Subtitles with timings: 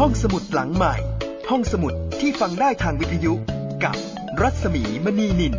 [0.00, 0.94] ห้องสมุดหลังใหม่
[1.50, 3.32] ห้องสมุดที่ฟังได้ทางวิทยุ
[3.84, 3.96] กับ
[4.40, 5.54] รัศมีมณีนิน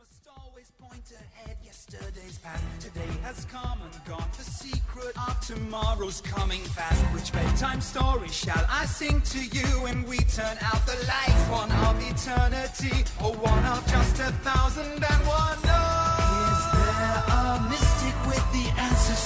[0.00, 1.56] must always point ahead.
[1.70, 4.30] Yesterday's past, today has come and gone.
[4.42, 7.00] The secret of tomorrow's coming fast.
[7.14, 11.42] Which bedtime story shall I sing to you when we turn out the lights?
[11.60, 15.73] One of eternity, or one of just a thousand and one?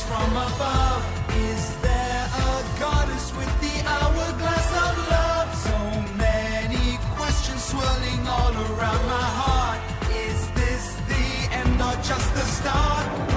[0.08, 1.02] From above?
[1.50, 5.50] Is there a goddess with the hourglass of love?
[5.68, 5.78] So
[6.16, 9.78] many questions swirling all around my heart.
[10.26, 11.26] Is this the
[11.60, 13.27] end or just the start?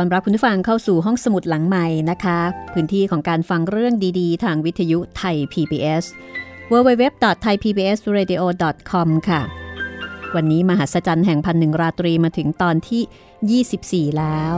[0.00, 2.40] อนรับคุณผู้ฟังเข้าสู่ห้องสมุดหลังใหม่นะคะ
[2.72, 6.04] พื้นที่ของการฟังเรื่องดีๆ ทางวิทยุไทย PBS
[6.72, 9.42] www.thaipbsradio.com ค่ะ
[10.36, 14.56] วันนี้มหัศจรรย์แห่งพันหนึ่งราตรีมาถึงตอนที่ 24 แล้ว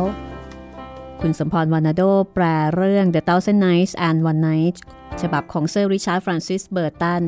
[1.20, 2.02] คุณสมพรวานาโด
[2.34, 2.44] แปล
[2.74, 4.76] เรื่อง The Thousand Nights and One Night
[5.22, 7.24] ฉบับของเซอร์ริชาร์ดฟรานซิสเบอร์ตัน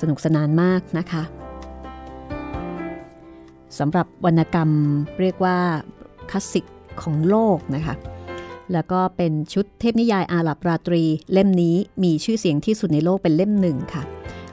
[0.00, 1.22] สนุกสนานมากนะคะ
[3.78, 4.70] สำหรับวรรณกรรม
[5.20, 5.58] เรียกว่า
[6.30, 6.64] คลาสสิก
[7.02, 7.94] ของโลกนะคะ
[8.72, 14.02] แล้วก็เป็นชุดเทพนิยายอาหรับราตรี เล่มนี้มีชื่อเสียงที่สุดในโลกเป็นเล่มหนึ่งค่ะ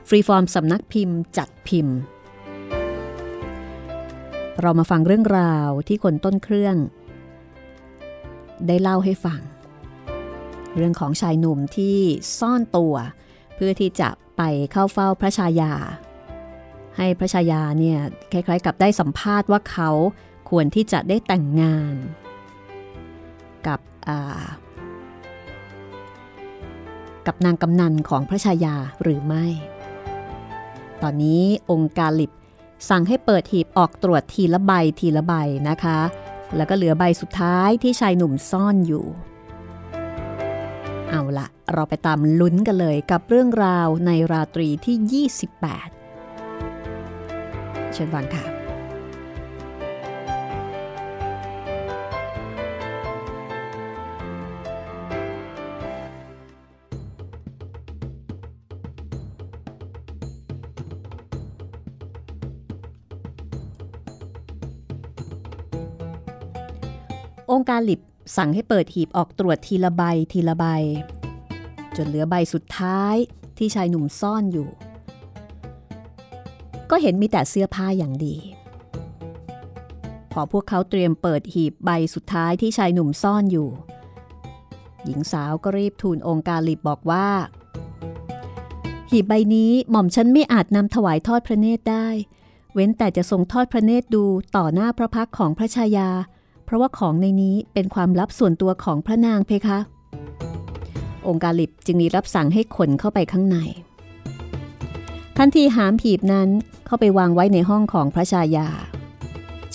[0.07, 1.97] ฟรีฟอร์มสำนักพิมพ์จัดพิมพ์
[4.61, 6.75] เรามาฟังเรื่องราวที่คนต้นเครื่อง
[8.67, 9.39] ได้เล่าให้ฟัง
[10.75, 11.97] เรื่องของชายหนุ่มที่
[12.39, 12.95] ซ่อนตัว
[13.55, 14.41] เพื่อที่จะไป
[14.71, 15.73] เข้าเฝ้าพระชายา
[16.97, 17.99] ให้พระชายาเนี่ย
[18.31, 19.89] คล้ายๆ กับได้สัมภาษณ์ว่าเขา
[20.49, 21.95] ควรที่จะได้แต่งงาน
[23.67, 23.79] กับ
[27.27, 29.45] กับนางกำนันของพระชายาหรือไม่
[31.01, 32.31] ตอนนี้องค์กาลิบ
[32.89, 35.33] สั่งให้เปิดหีบออกตรวจทีละใบทีละใบ
[35.69, 35.99] นะคะ
[36.55, 39.05] แล้วก็เหลือใบสุดท้ายที่ชายหนุ่มซ่อนอยู่
[41.09, 45.25] เอาละเราไปตามลุ้นกันเลยกับเรื่องราวในราตรีที่
[45.59, 45.96] 28
[47.93, 48.43] เชิญบองค่ะ
[67.51, 68.01] องค์การหลิบ
[68.37, 70.65] สั่งให้เปิดหีบออกตรวจทีละใบทีละใบ
[71.95, 73.15] จนเหลือใบสุดท้าย
[73.57, 74.67] ที่ชายหนุ่มซ่อนอยู่
[76.91, 78.35] ก็เห็นมีแต่เสื้อผ้าอย่างดี
[80.31, 83.69] พอพวกเขาเตรียมเปิดหีบใบสุดท้ายที่ชายหนุ่มซ่อนอยู่
[85.05, 87.27] หญิงสาวก็รีบทูลองค์การลิบบอกว่า
[89.11, 92.07] หีบใบนี้หม่อมฉันไม่อาจนำถวายทอดพระเนตรได้
[92.73, 94.23] เว้นแต่จะทรงทอดพระเนตรดู
[94.55, 96.09] ต่อหน้าพระพักของพระชายา
[96.65, 99.79] เพราะว่าของในนี้เป็นความลับส่วนตัวของพระนางเพคะ
[101.27, 103.57] องค์การลิบจึงมีรับสั่งให้ขนเข้าไปข้างใน
[105.37, 106.49] ทันทีหามผีบนั้น
[106.87, 108.67] เข้าไปวางไว้ในห้องของพระชายา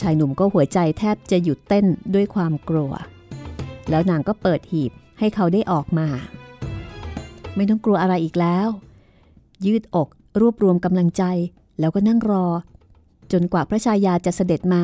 [0.00, 2.92] ชายหนุ่มก็หัวใจแทบจะหยุดเต้นด้วยความกลัว
[3.90, 6.08] แล้วนางก็เปิดหีบให้เขาได้ออกมา
[7.56, 8.68] ไม่ต้องกลัวอะไรอีกแล้ว
[9.64, 10.08] ยืดอก
[10.40, 11.22] รวบรวมกำลังใจ
[11.80, 12.46] แล้วก็นั่งรอ
[13.32, 14.82] จนกว่าพระชายาจะเสด็จมา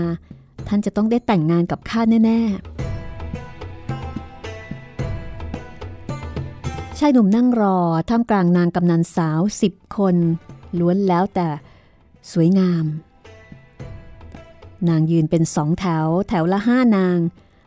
[0.69, 2.58] ท่านจะต้องได้แต่งงานกับข้าแน่ ๆ
[6.98, 7.76] ชายหนุ่มนั่งรอ
[8.08, 10.16] ท่ามกลางนางกำนันสาวสิบคน
[10.78, 11.48] ล้วนแล้วแต่
[12.32, 12.84] สวยงาม
[14.88, 17.19] นางยืนเป็นสองแถว แถวละห้านาง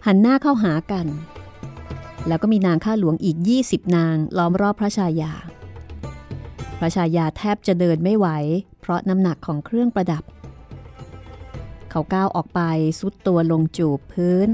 [0.05, 1.07] หันหน้าเข้าหากัน
[2.27, 5.33] แล้วก็มีนางข้าหลวงอีก 20 นางล้อมรอบพระชายา
[6.79, 8.27] พระชายาแทบจะเดินไม่ไหว
[8.79, 10.23] เพราะน้ำหนักของเครื่องประดับ
[11.89, 12.61] เขาก้าวออกไป
[12.99, 14.49] สุดตัวลงจูบพื้น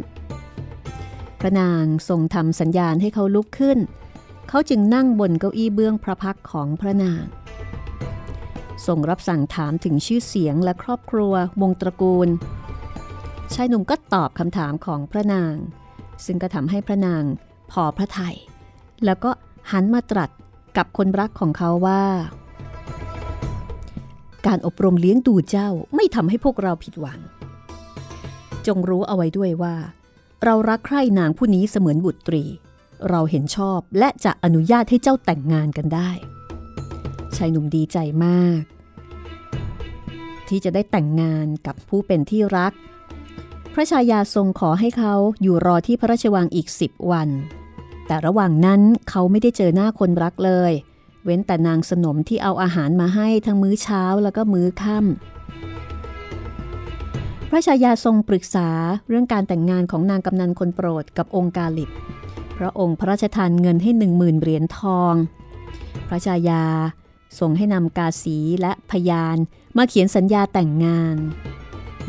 [1.40, 3.78] พระนางทรงทำสัญญาณให้เขาลุกขึ้น
[4.50, 7.24] เขาจึงนั่งบนเก้าอี้เบื้องพระพักของพระนาง
[8.86, 12.30] ทรงรับสั่งถามถึงชื่อเสียงและครอบครัววงตระกูล
[13.54, 15.56] ชายหนุ่มก็ตอบคำถามของพระนาง
[16.26, 17.24] ซึ่งก็ทำให้พระนาง
[17.72, 18.38] พอพระทยัย
[19.06, 19.32] แล้วก็
[19.72, 20.30] หันมาตรัส
[20.78, 22.04] กับคนรักของเขาว่า
[24.48, 27.20] การอบรมเลี้ยงดูเจ้าไม่ทำให้พวกเราผิดหวัง
[28.68, 29.76] จงรู้เอาไว้ด้วยว่า
[30.44, 32.44] เรารักใคร่นางผู้นี้เสมือนบุตรี
[33.10, 36.12] เราเห็นชอบและจะอนุญาตให้เจ้าแต่งงานกันได้
[37.36, 38.62] ชายหนุ่มดีใจมาก
[40.48, 42.74] ที่จะได้แต่งงานกับผู้เป็นที่รัก
[43.74, 47.30] พระชายาทรงขอให้เขาอยู่รอที่พระราชวังอีกสิบวัน
[48.08, 50.72] แต่ระหว่างนั้นเขาไม่ได้เจอหน้าคนรักเลย
[51.24, 55.08] เว้นแต่นางสนมที่เอาอาหารมาให้ทั้งมื้อเช้าแล้วก็มื้อค่ำ
[57.50, 58.70] พระชายาทรงปรึกษา
[59.08, 61.90] เรื่องการแต่งงานของนางกำนันคนโปรดกับองค์กาลิบ
[62.58, 65.14] พระองค์พระราชทานเงินให้หนึ่งหมื่นเหรียญทอง
[66.08, 66.64] พระชายา
[67.40, 69.38] ทรงให้นำกาสีและพยาน
[69.78, 71.18] มาเขียนสัญญาแต่งงาน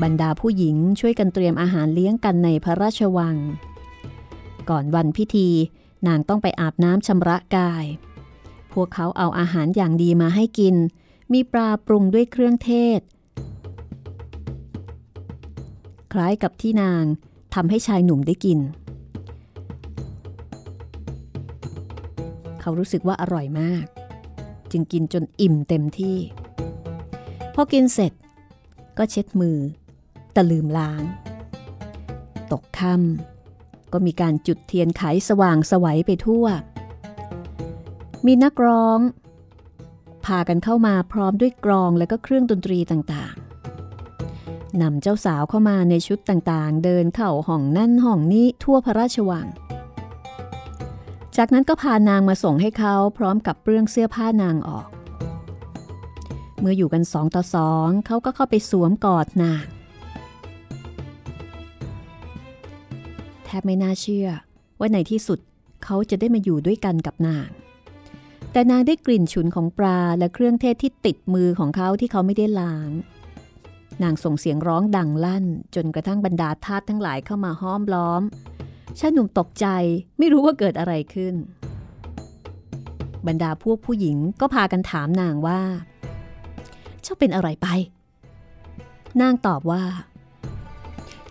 [0.02, 3.36] บรรดาผู้หญิงช่วยกันเตรียมอาหารเลี้ยงกันในพระราชวัง
[4.70, 5.48] ก่อนวันพิธี
[6.06, 7.84] นางต้องไปอาบน้ำชำระกาย
[8.72, 10.76] พวกเขาเอาอาหารอย่างดีมาให้กิน
[11.32, 13.00] มีปลาปรุงด้วยเครื่องเทศ
[16.12, 17.04] คล้ายกับที่นาง
[17.54, 18.58] ทำให้ชายหนุ่มได้กิน
[22.60, 23.84] เขารู้สึกว่าอร่อยมาก
[24.72, 26.18] จึงกินจนอิ่มเต็มที่
[27.54, 28.12] พอกินเสร็จ
[28.98, 29.58] ก็เช็ดมือ
[30.32, 31.02] แต่ลืมล้าง
[32.52, 36.46] ตกค่ำก็มีการจุดเทียนไขสว่างสวัยไปทั่ว
[38.26, 39.00] มีนักร้อง
[40.24, 49.46] พากันเข้ามาพร้อมด้วยกรองและก็เครื่องดนตรีต่างๆนำเจ้าสาวเข้ามาในชุดต่างๆ เดินเข้าห้องนั่นห้องนี้ทั่วพระราชวัง
[51.40, 54.88] จากนั้นก็พานางมาส่งให้เขาพร้อมกับเปลื้องเสื้อผ้านางออก
[56.60, 59.64] เมื่ออยู่กันสองต่อสองเขาก็เข้าไปสวมกอดนาง
[63.44, 64.28] แทบไม่น่าเชื่อ
[64.78, 65.38] ว่าในที่สุด
[65.84, 67.48] เขาจะได้มาอยู่ด้วยกันกับนาง
[68.52, 72.90] แต่นางได้กลิ่นฉุนของปลาและเครื่องเทศที่ติดมือของเขาที่เขาไม่ได้ล้าง
[74.02, 78.22] นางส่งเสียงร้องดังลั่น จนกระทั่งบรรดาทาสทั้งหลายเข้ามาห้อมล้อม
[78.98, 79.66] ชายหนุ่มตกใจ
[80.18, 81.34] ไม่รู้ว่าเกิดอะไรขึ้น
[83.26, 85.60] บรรดาพวกผู้หญิงก็พากันถามนางว่า
[87.02, 87.68] เจ้าเป็นอะไรไป
[89.20, 89.82] นางตอบว่า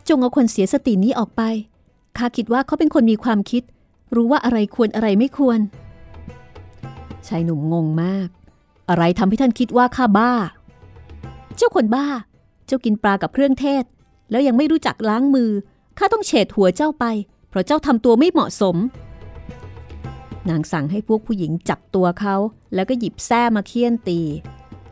[0.07, 1.41] จงเอาคนเสียสตินี้ออกไป
[2.17, 3.63] ข้าคิดว่าเขาเป็นคนมีความคิด
[4.15, 5.59] รู้ว่าอะไรควรอะไรไม่ควร
[7.27, 8.27] ชายหนุ่มงงมาก
[8.89, 10.33] อะไรทำให้ท่านคิดว่าข้าบ้า
[11.57, 12.07] เจ้าคนบ้า
[12.65, 13.83] เจ้ากินปลากับเครื่องเทศ
[14.31, 15.51] แล้วยังไม่รู้จักล้างมือ
[15.97, 17.05] ข้าต้องเฉดหัวเจ้าไป
[17.57, 18.75] ราะเจ้าทำตัวไม่เหมาะสม
[20.49, 22.35] นางสั่งให้พวกผู้หญิงจับตัวเขา
[22.73, 24.19] แล้วก็หยิบแส้มาเคี่ยนตี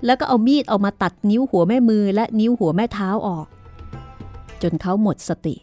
[0.06, 3.48] แล้วก็เอามีดออกมาตัดนิ้วหัวแม่มือและนิ้วหัวแม่เท้าออก
[4.62, 5.56] จนเขาหมดสติ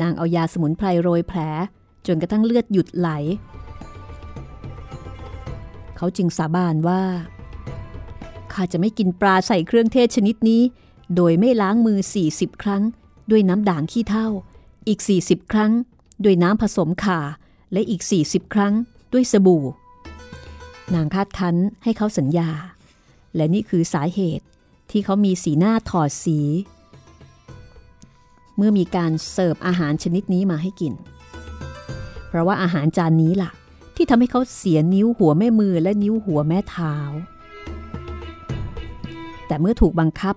[0.00, 1.38] นางเอายาสมุนไพรโรยแผล
[2.06, 3.08] จนกระทั่งเลือดหยุดไหล
[5.96, 7.02] เขาจึงสาบานว่า
[8.52, 10.62] ข้าจะไม่กินปลาใส่เครื่องเทศชนิดนี้
[11.16, 11.98] โดยไม่ล้างมือ
[12.30, 12.82] 40 ครั้ง
[13.30, 14.28] ด้วยน้ำด่างขี้เท่า
[14.88, 15.72] อีก 40 ครั้ง
[16.24, 17.20] ด้วยน้ำผสมข่า
[17.72, 18.74] และอีก 40 ครั้ง
[19.12, 19.64] ด้วยสบู่
[20.94, 22.50] นางคาดคั้นให้เขาสัญญา
[23.36, 24.44] และนี่คือสาเหตุ
[24.90, 26.38] ที่เขามีสีหน้าถอดสี
[28.56, 30.94] เมื่อมีการเสิร์ฟอาหารชนิดนี้มาให้กิน
[32.28, 33.50] เพราะว่าอาหารจานนี้ล่ะ
[33.96, 36.96] ที่ทำให้เขาเสียนิ้วหัวแม่มือและนิ้วหัวแม่เท้า
[39.46, 40.34] แต่เมื่อถูกบังคับ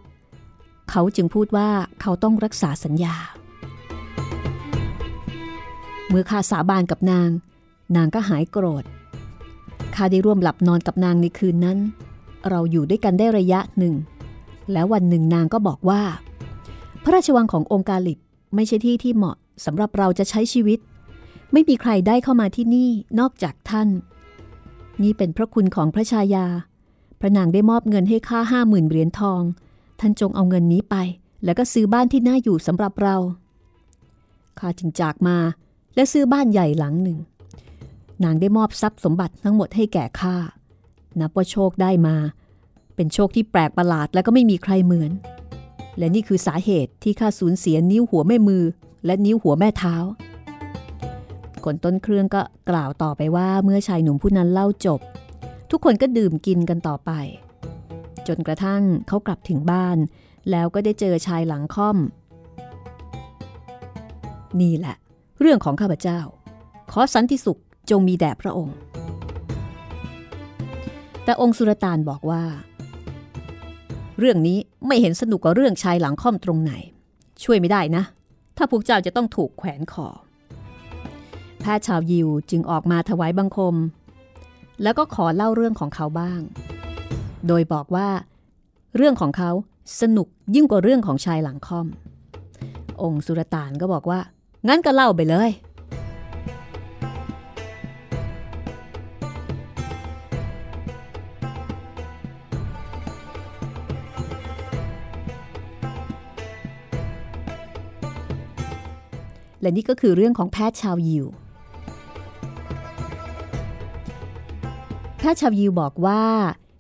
[0.92, 1.70] เขาจึงพูดว่า
[2.02, 3.16] เขาต้องรักษาสัญญา
[6.12, 7.30] เมื่อข้าสาบานกับนาง
[7.96, 8.84] นางก็หายโกรธ
[9.96, 11.78] ข้าได้ร่วมหลับนอนกับนางในคืนนั้น
[12.50, 13.96] เราอยู่ด้วยกันได้ระยะหนึ่ง
[14.72, 16.02] แล้ววันหนึ่งนางก็บอกว่า
[17.04, 18.20] พระราชวังขององค์กาลิบ
[18.56, 20.80] ไม่ใช่ที่ที่เหมาะสำหรับเราจะใช้ชีวิต
[21.52, 22.90] ไม่มีใครได้เข้ามาที่นี่
[23.20, 23.90] นอกจากท่าน
[25.04, 26.46] นี่เป็นพระคุณของพระชายา
[27.20, 29.42] พระนางได้มอบเงินให้ข้าห้าหมื่นเหรียญทอง
[30.00, 30.96] ท่านจงเอาเงินนี้ไป
[31.44, 33.16] แล้วก็ซื้อบ้านที่น่าอยู่สำหรับเรา
[34.60, 35.38] ข้าจึงจากมา
[35.96, 37.20] และซื้อบ้านใหญ่หลังหนึ่ง
[38.24, 40.36] นางได้มอบทรัพย์สมบัติทั้งหมดให้แก่ข้า
[41.20, 42.16] นับว่าโชคได้มา
[42.96, 45.12] เป็นโชคที่แปลกประหลาดและก็ไม่มีใครเหมือน
[45.98, 48.64] และนี่คือสาเหตุที่ข้าสูญเสียนิ้วหัวแม่มือ
[49.06, 49.96] และนิ้วหัวแม่เท้า
[51.66, 55.00] คนต้นเครื่องก็กล่าวต่อไปว่าเมื่อชายหนุ่มผู้นั้นเล่าจบ
[55.72, 57.12] ทุกคนก็ดื่มกินกันต่อไป
[58.28, 59.98] จนกระทั่งเขากลับถึงบ้าน
[60.52, 61.98] แล้วก็ได้เจอชายหลังค่อม
[64.62, 64.96] นี่แหละ
[65.44, 66.20] เรื่องของข้าพเจ้า
[66.92, 68.76] ขอสันติสุขจงมีแด่พระองค์
[71.24, 72.44] แต่องค์สุรตานบอกว่า
[74.20, 74.58] เรื่องนี้
[74.88, 76.74] ไม่เห็นสนุกกว่าเรื่องชายหลังค่อมตรงไหน
[77.44, 78.04] ช่วยไม่ได้นะ
[78.58, 80.08] ถ้าพวกเจ้าจะต้องถูกแขวนคอ
[81.62, 83.76] แพทย์ชาวยิวจึงออกมาถวายบังคม
[84.84, 86.42] แล้วก็ขอเล่าเรื่องของเขาบ้าง
[87.48, 88.10] โดยบอกว่า
[88.96, 89.52] เรื่องของเขา
[90.02, 91.88] สนุกยิ่งกว่าเรื่องของชายหลังค่อม
[93.02, 94.20] องค์สุรตานก็บอกว่า
[94.68, 95.52] งั้นก็เล่าไปเลย
[109.62, 111.26] และนี่ก็คือเรื่องของแพทย์ชาวยิว
[115.18, 116.24] แพทย์ชาวยิวบอกว่า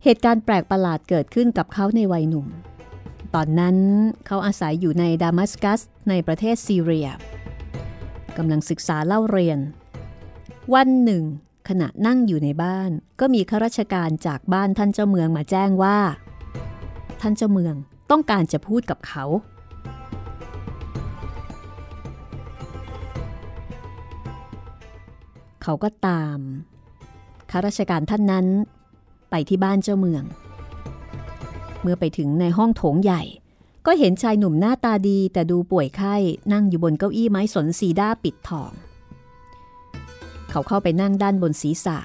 [0.04, 2.48] เหตุการณ์แปลกประหลาดเกิดขึ้นกับเขาในวัยหนุ่ม
[3.36, 3.78] ตอนนั้น
[4.26, 7.10] เขาอาศัยอยู่ในดามัสกัสในประเทศซีเรีย
[8.38, 9.60] กำลังศึกษาเล่าเรียน
[10.74, 11.24] วันหนึ่ง
[11.70, 15.98] ขณะนั่งอยู่ในบ้าน ก็มีข้าราชการจากบ้านท่านเจ้าเมืองมาแจ้งว่า
[17.22, 17.76] ท่านเจ้าเมือง
[18.12, 19.26] ต้องการจะพูดกับเขา
[25.64, 26.40] เขาก็ตาม
[27.52, 28.46] ข้าราชการท่านนั้น
[29.30, 30.24] ไปที่บ้านเจ้าเมือง
[31.82, 33.24] เมื่อไปถึงในห้องโถงใหญ่
[33.86, 36.16] ก็เห็นชายหนุ่มหน้าตาดีแต่ดูป่วยไข้
[36.54, 38.72] นั่งอยู่บนเก้าอี้ไม้สนสีด้าปิดทอง
[40.52, 41.98] เขาเข้าไปนั่งด้านบนศีรษะ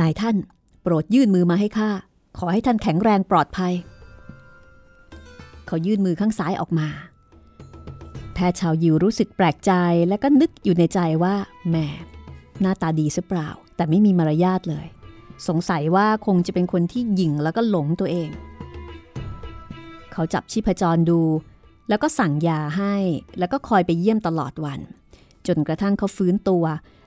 [0.00, 0.36] นายท่าน
[0.82, 1.90] โปรดยื่นมือมาให้ข้า
[2.38, 3.72] ขอให้ท่านแข็งแรงปลอดภัย
[5.66, 6.88] เขายื่นมือข้างซ้ายออกมา
[8.34, 9.72] แพทย์ชาวยิวรู้สึกแปลกใจ
[10.08, 11.34] และก็นึกอยู่ในใจว่า
[11.68, 11.76] แหม
[12.60, 14.86] หน้าตาดีซะเปล่า แต่ไม่มีมารยาทเลย
[15.46, 18.30] สงสัยว่าคงจะเป็นคนที่หยิ่งแล้วก็หลงตัวเอง
[20.12, 21.20] เขาจับชีพจรดู
[21.88, 22.94] แล้วก็สั่งยาให้
[23.38, 24.80] แล้วก็คอยไปเยี่ยมตลอดวัน
[25.46, 26.64] จนกระทั่งเขาฟื้นตัว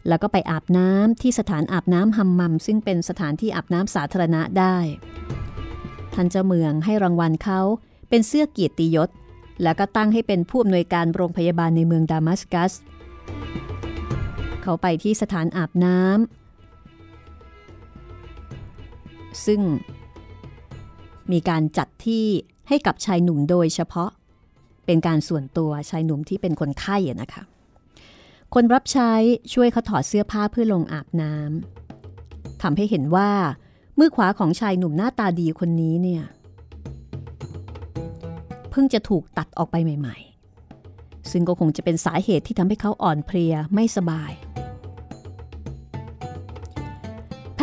[0.07, 4.77] แล้วก็ไปอาบน้ำที่สถานอาบน้ำฮัมมัม ซึ่งเป็นสถานที่อาบน้ำสาธารณะได้
[6.13, 7.61] ท่านเจ้าเมืองให้รางวัลเขา
[8.09, 9.09] เป็นเสื้อเกียรติยศ
[9.63, 12.73] แล้วก็ตั้งให้เป็นผู้อำนวยการโรงพยาบาลในเมืองดามัสกัส
[14.61, 16.40] เขาไปที่สถานอาบน้ำ
[19.45, 19.61] ซึ่ง
[21.31, 22.25] มีการจัดที่
[22.67, 24.09] ให้กับชายหนุ่มโดยเฉพาะ
[24.85, 27.43] เป็นการส่วนตัวชายหนุ่มที่เป็นคนไข้นะคะ
[28.53, 29.11] คนรับใช้
[29.53, 33.29] ช่วยเขาถอดเสื้อผ้าเพื่อลงอาบน้ำทำให้เห็นว่า
[33.97, 36.23] มือขวาของชายหนุ่มหน้าตาดีคนนี้เนี่ย
[38.71, 40.17] เพิ่งจะถูกตัดออกไปใหม่
[40.73, 44.31] ๆ ซึ่งก็คงจะเป็นสาเหตุที่ทำให้เขาอ่อนเพลียไม่สบาย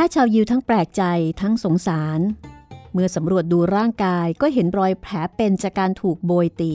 [0.07, 1.03] ทย์ชาวยิวทั้งแปลกใจ
[1.41, 2.21] ทั้งสงสาร
[2.93, 6.73] เมื่อสำรวจดูร่างกายก็เห็นรอยแผลเป็นจากการถูกโบยตี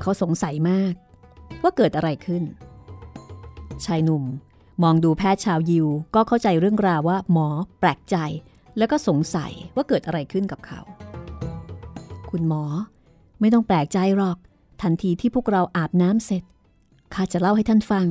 [0.00, 0.92] เขาสงสัยมาก
[1.62, 2.42] ว่าเกิดอะไรขึ้น
[3.84, 4.24] ชายหนุ่ม
[4.82, 7.48] มองดูแพทย์ชาวยิวก็เข้าใจเรื่องราวว่าหมอ
[7.80, 8.16] แปลกใจ
[8.78, 10.80] แล้วก็สงสัยว่าเกิดอะไรขึ้นกับเขา
[12.30, 12.62] คุณหมอ
[13.40, 14.38] ไม่ต้องแปลกใจหรอก
[14.82, 16.42] ทันทีที่พวกเราอาบน้ำเสร็จ
[17.14, 18.06] ข้าจะเล่าให้ท่านฟัง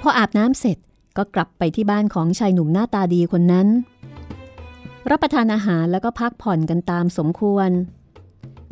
[0.00, 0.78] พออาบน้ำเสร็จ
[1.16, 3.68] ก็กลับไปที่บ้านของชายหนุ่มหน้าตาดีคนนั้น
[5.10, 7.70] รับประทานอาหารแล้วก็พักผ่อนกันตามสมควร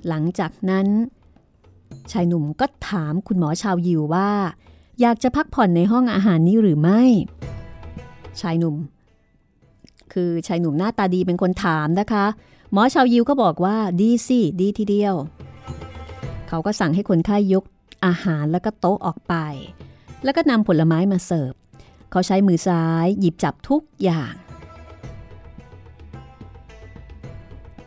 [0.08, 0.86] หลังจากนั้น
[2.12, 4.30] ชายหนุ่มก็ถามคุณหมอชาวยิวว่า
[5.00, 7.02] อยากจะพักผ่อนในห้องอาหารนี้หรือไม่
[8.40, 8.76] ชายหนุ่ม
[10.12, 12.24] คือชายหนุ่มหน้าตาดีเป็นคนถามนะคะ
[12.72, 15.14] หมอชาวยิวก็บอกว่าดีสิดีทีเดียว
[16.48, 17.64] เขาก็สั่งให้คนไข้ยก
[18.06, 19.34] อาหารแล้วก็โต๊ะออกไป
[20.24, 21.52] แล้วก็นำผลไม้มาเสิร์ฟ
[22.10, 24.34] เขาใช้มือซ้ายหยิบจับทุกอย่าง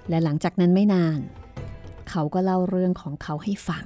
[0.09, 1.19] และหลังจากนั้นไม่นาน
[2.09, 3.83] เขาก็เล่าเรื่องของเขาให้ฟัง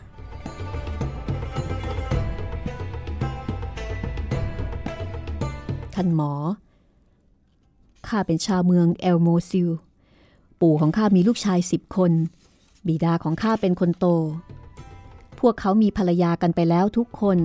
[5.94, 6.34] ท่านหมอ
[8.08, 9.70] ข้าเป็นชาวเมืองเอลโมซิล
[10.62, 12.12] ปู่ของข้ามีลูกชายสิบคน
[12.88, 14.08] บิดาของข้าเป็นคนโต
[15.39, 17.38] พวกเขามีภรรยากันไปแล้วทุกคน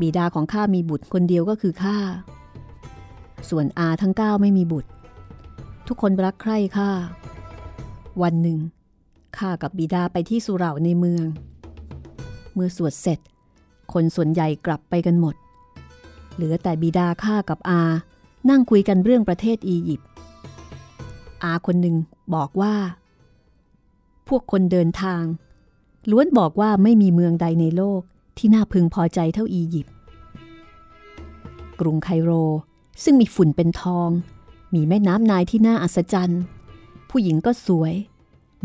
[0.00, 1.98] บิดาของข้ามีบุตรคนเดียวก็คือข้า
[3.50, 4.90] ส่วนอาทั้งเก้าไม่มีบุตร
[5.88, 6.90] ทุกคนรักใคร่ข้า
[8.22, 8.58] วันหนึ่ง
[9.38, 11.26] ข้ากับบิดาไปที่สุเหร่าในเมือง
[12.54, 13.18] เมื่อสวดเสร็จ
[13.92, 15.34] คนส่วนใหญ่กลับไปกันหมด
[16.34, 17.82] เหลือแต่บิดาข้ากับอา
[18.50, 20.08] นั่งคุยกันเรื่องประเทศอียิปต์
[21.42, 21.96] อาคนหนึ่ง
[22.34, 22.74] บอกว่า
[24.28, 25.22] พวกคนเดินทาง
[26.10, 28.00] ล้วนบอกว่าไม่มีเมืองใดในโลก
[28.38, 29.94] ที่น่าพึงพอใจเท่าอียิปต์
[31.80, 32.30] กรุงไคโร
[33.04, 34.08] ซึ่งมีฝุ่นเป็นทอง
[34.74, 36.42] มีแม่น้ำนายที่น่าอัศจรรย์
[37.10, 37.94] ผู้หญิงก็สวย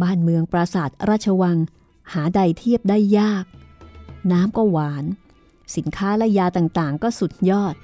[0.02, 1.58] บ้านเมืองปราสาทราชวัง
[2.14, 3.46] หาใดเทียบได้ยาก
[4.32, 5.06] น้ำก็หวาน
[5.76, 7.76] สินค้าและยาต่างๆ ก็สุดยอด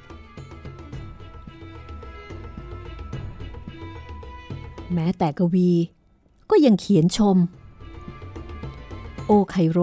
[4.94, 5.72] แม้แต่กวี
[6.50, 7.38] ก็ยังเขียนชม
[9.26, 9.80] โอไคโร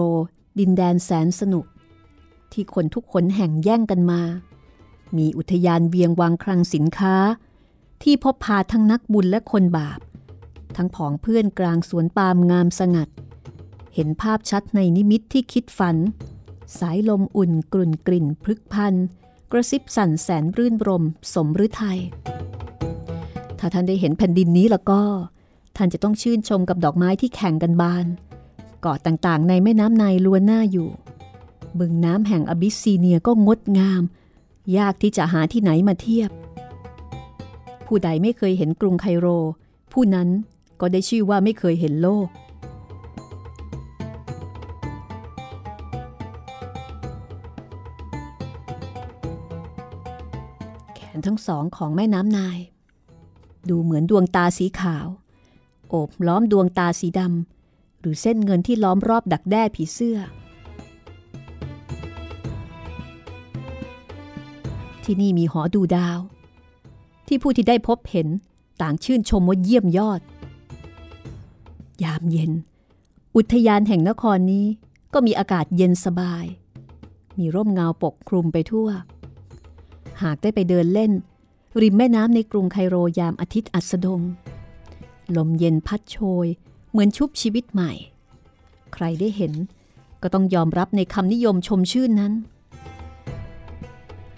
[0.59, 1.65] ดินแดนแสนสนุก
[2.51, 4.21] ที่คนทุกคนแห่งแย่งกันมา
[5.17, 7.15] มีอุทยานเวียงวังคลังสินค้า
[8.03, 9.99] ที่พบพาทั้งนักบุญและคนบาป
[10.75, 13.09] ทั้งผองเพื่อนกลางสวนปาล์มงามสงัด
[13.93, 15.97] เห็นภาพชัดในนิมิตที่คิดฝัน
[16.79, 18.93] สายลมอุ่นกรุ่นกลิ่นพลึกพัน
[19.51, 21.99] กระซิบสั่นแสนรื่นรมย์สมฤทัย
[23.65, 25.01] ถ้าท่านได้เห็นแผ่นดินนี้แล้วก็
[25.77, 28.05] ท่านจะต้องชื่นชมกับดอกไม้ที่แข่งกันบาน
[28.81, 30.89] เกาะต่างๆ ในแม่น้ำไนล์ล้วนน่าอยู่
[31.79, 34.01] บึงน้ำแห่งอบิสซีเนียก็งดงาม
[34.77, 36.29] ยากที่จะหาที่ไหนมาเทียบ
[37.85, 39.27] ผู้ใดไม่เคยเห็นกรุงไคโร
[39.91, 40.27] ผู้นั้น
[40.81, 42.27] ก็ได้ชื่อว่าไม่เคยเห็นโลก
[50.95, 52.59] แขนทั้งสองของแม่น้ำนาย
[53.69, 55.07] ดูเหมือนดวงตาสีขาว
[55.89, 60.17] โอบล้อมดวงตาสีดำหรือเส้นเงินที่ล้อมรอบดักแด้ผีเสื้อ
[65.03, 66.19] ที่นี่มีหอดูดาว
[67.27, 68.27] ที่ผู้ที่ได้พบเห็น
[68.81, 70.21] ต่างชื่นชมว่าเยี่ยมยอด
[72.03, 72.51] ยามเย็น
[73.35, 74.65] อุทยานแห่งนครนี้
[75.13, 76.45] ก็มีอากาศเย็นสบาย
[77.37, 78.89] มีร่มเงาปกคลุมไปทั่ว
[80.23, 81.11] หากได้ไปเดินเล่น
[81.81, 84.21] ริมแม่น้ำในกรุงไคโรยามอาทิตย์อัสดง
[85.37, 86.47] ลมเย็นพัดโชย
[86.91, 87.91] เหมือนชุบชีวิตใหม่
[88.93, 89.53] ใครได้เห็น
[90.21, 92.33] ก็ต้องยอมรับในคำนิยมชมชื่นนั้น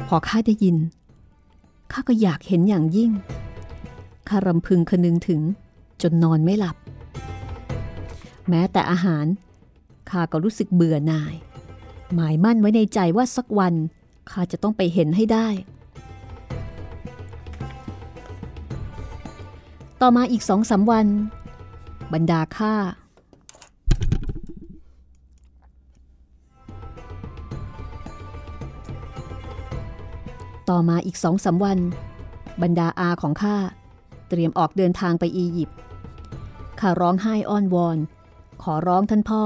[0.07, 0.77] พอข้าได้ยิน
[1.91, 3.11] ข้าก็อยากเห็นอย่างยิ่ง
[4.27, 5.41] ข้ารำพึงคนึงถึง
[6.01, 6.75] จนนอนไม่หลับ
[8.49, 9.25] แม้แต่อาหาร
[10.09, 11.35] ข้าก็รู้สึกเบื่อหน่าย
[12.13, 13.73] หมายมั่นไว้ในใจว่าสักวัน
[14.31, 15.47] ข้าจะต้องไปเห็นให้ได้
[20.01, 21.07] ต่อมาอีกสองสาวัน
[22.13, 22.73] บรรดาข้า
[30.69, 31.79] ต่อมาอีกสองสาวัน
[32.61, 33.57] บรรดาอาของข้า
[34.29, 35.77] เตรียมออกเดินทางไปอียิปต์
[36.79, 37.97] ข้าร้องไห้อ้อนวอน
[38.63, 39.43] ขอร้องท่านพ่อ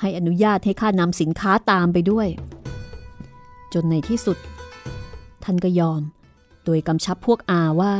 [0.00, 2.28] ให้อนุญาตให้ข้านำสินค้าตามไปด้วย
[3.72, 4.38] จนในที่สุด
[5.44, 6.00] ท่านก็ยอม
[6.64, 7.94] โดยกำชับพวกอาว่า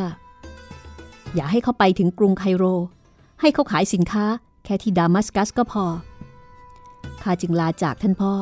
[1.34, 2.64] อย่าให้เขาไปถึงกรุงไคโร
[3.40, 4.24] ให้เขาขายสินค้า
[4.64, 5.84] แค่ที่ดามัสกัสก็พอ
[7.22, 8.34] ข้าจึงลาจากท่านพ่อ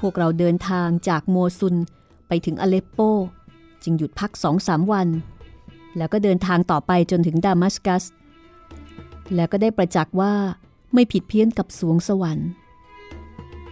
[0.00, 1.76] พวกเราเดินทางจากโมซุน
[2.28, 2.98] ไปถึงอเลปโป
[3.82, 5.08] จึงหยุดพักสองสามวัน
[5.96, 8.04] แล้วก็เดินทางต่อไปจนถึงดามัสกัส
[9.34, 10.34] แล้วก็ได้ประจักษ์ว่า
[10.94, 12.48] ไม่ผิดเพี้ยนกับสวงสวรรค์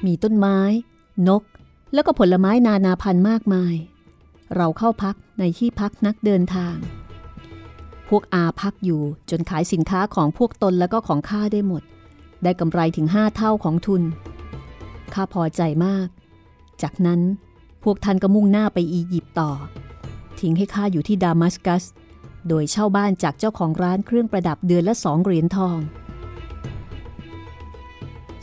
[0.04, 0.58] มีต้นไม้
[1.28, 1.42] นก
[1.94, 3.74] แล้วก็ผลไม้นานาพันธุ์มากมาย
[4.56, 6.76] เราเข้าพักในที่พักนักเดินทาง
[8.16, 11.82] วกอาพักอยู่จนขายสินค้าของพวกตนแล้วก็ของข้าได้หมด
[12.42, 14.02] ได้กำไรถึงห้าเท่าของทุน
[15.14, 16.08] ข้าพอใจมาก
[16.82, 17.20] จากนั้น
[17.84, 19.50] พวกท่านก็มุ่งหน้าไปอียิปต์ต่อ
[20.40, 21.84] ทิ้งให้ข้าอยู่ที่ดามัสกัส
[22.48, 25.78] โดยเช่าบ้านจากเจ้าของร้านเครื่องประดับเดือนละสองเหรียญทอง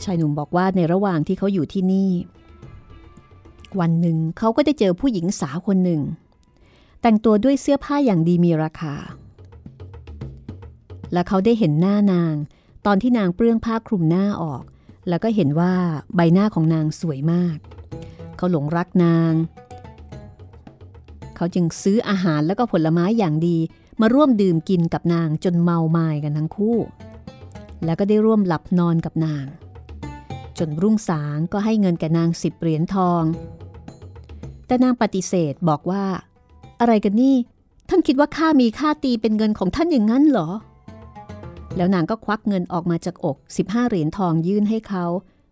[0.02, 2.10] ชายหนุ่มบอกว่าในระหว่างที่เขาอยู่ที่นี่
[3.80, 6.00] วันหนึ่งเขาก็ได้เจอผู้หญิงสาวคนหนึ่ง
[7.00, 8.94] แต่งตัวด้วยเสื้อผ้าอย่างดีมีราคา
[11.12, 12.34] และเขาได้เห็นหน้านาง
[12.86, 14.62] ตอนที่นางเปลื้องผ้าคลุมหน้าออก
[15.08, 15.74] แล้วก็เห็นว่า
[16.14, 17.56] ใบหน้าของนางสวยมาก
[18.36, 19.32] เขาหลงรักนาง
[21.36, 23.58] เขาจึงซื้ออาหารแล้วก็ผลไม้อย่างดี
[24.00, 26.76] มาร่วมดื่มกินกับนางจนเมาไม้กันทั้งคู่
[27.84, 29.44] แล้วก็ได้ร่วมหลับนอนกับนาง
[30.58, 33.22] จนรุ่งสางก็ให้เงินแก่นางสิบเหรียญทอง
[34.66, 36.04] แต่นางปฏิเสธบอกว่า
[36.80, 37.36] อะไรกันนี่
[37.88, 40.50] ท่านคิดว่าข้ามีค่าตีเป็นเงินของท่านอย่างนั้นเหรอ
[41.76, 45.04] แล้วนางก็ควักเงินออกมาจากอก 15 เหรียญทองยื่นให้เขา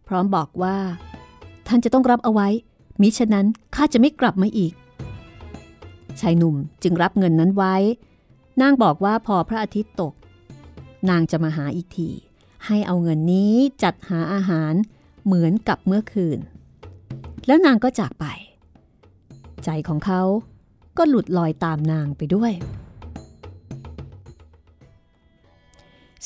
[0.08, 0.76] พร้อมบอกว่า
[1.66, 2.48] ท่านจะต้องรับเอาไว้
[3.00, 4.72] มิฉะนั้นข้าจะไม่กลับมาอีก
[6.20, 7.74] ชายหนุ่มจึงรับเงินนั้นไว้
[8.60, 10.12] นางบอกว่าพอพระอาทิตย์ตก
[11.10, 12.08] นางจะมาหาอีกที
[12.66, 13.52] ให้เอาเงินนี้
[13.82, 14.74] จัดหาอาหาร
[15.24, 16.38] เหมือนกับเมื่อคืน
[17.46, 18.24] แล้วนางก็จากไป
[19.64, 20.22] ใจของเขา
[20.98, 22.52] ก็หลุดลอยตามนางไปด้วย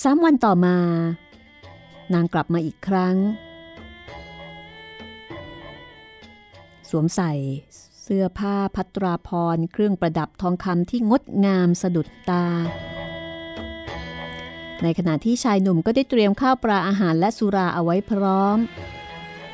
[0.00, 0.76] สามวันต่อมา
[2.14, 3.16] นางกลับมาอีกครั้ง
[6.90, 7.32] สวมใส่
[8.02, 12.46] เสื้อผ้าพัตราพรเครื่องประดับทองคำที่งดงามสะดุดตา
[14.82, 18.58] ในขณะที่ชายหนุ่มก็ได้เตรียมข้าวปลาอาหารและสุราเอาไว้พร้อม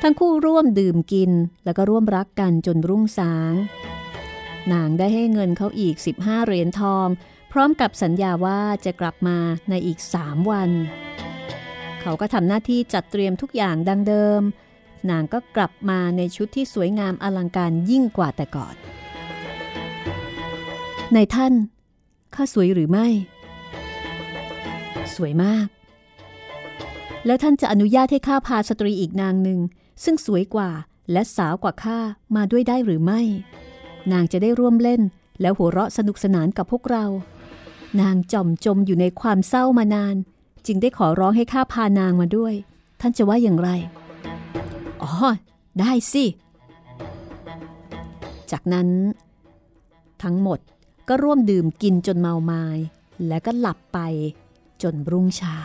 [0.01, 1.31] ทั้งคู่ร่วมดื่มกิน
[1.65, 3.53] แล้วก็ร่วมรักกันจนรุ่งสาง
[4.73, 7.07] นางได้ให้เงินเขาอีก 15 เหรียญทอง
[7.51, 9.37] พร้อมกับสัญญาว่าจะกลับมา
[9.69, 10.69] ในอีก3วัน
[12.01, 14.41] เขาก็ทำหน้าที่จัดเตรียมทุกอย่างดังเดิม
[15.09, 18.75] นางก็กลับมาในชุดที่สวยงามอลังการยิ่งกว่าแต่ก่อน
[21.13, 21.53] ในท่าน
[22.35, 23.07] ข้าสวยหรือไม่
[25.15, 25.67] สวยมาก
[27.25, 29.59] แล้วท่านจะอนุญาตให้ข้าพาสตรีอีกนางหนึ่ง
[30.03, 30.69] ซึ่งสวยกว่า
[31.11, 31.99] และสาวกว่าข้า
[32.35, 33.21] มาด้วยได้หรือไม่
[34.11, 35.01] นางจะได้ร่วมเล่น
[35.41, 37.05] แล้วหัวเราะสนุกสนานกับพวกเรา
[38.01, 40.15] นางจอมจมอยู่ในความเศร้ามานาน
[40.65, 42.53] จึงได้ขอร้องให้ข้าพานางมาด้วย
[43.01, 43.69] ท่านจะว่าอย่างไร
[45.01, 45.11] อ๋อ
[45.79, 46.25] ได้สิ
[48.51, 48.87] จากนั้น
[50.23, 50.59] ทั้งหมด
[51.07, 52.65] ก็ร่วมดื่มกินจนเมาไมา้
[53.27, 53.99] และก็หลับไป
[54.81, 55.57] จนรุ่งเช้า